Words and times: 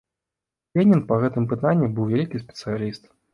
Ленін 0.79 1.03
па 1.11 1.19
гэтым 1.23 1.45
пытанні 1.51 1.91
быў 1.99 2.09
вялікі 2.13 2.43
спецыяліст. 2.45 3.03